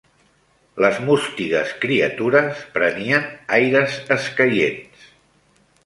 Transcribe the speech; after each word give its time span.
Les 0.85 0.97
mústigues 1.09 1.75
criatures 1.83 2.65
prenien 2.79 3.31
aires 3.61 4.03
escaients 4.19 5.11